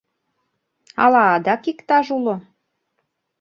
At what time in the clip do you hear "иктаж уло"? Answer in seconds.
1.71-2.35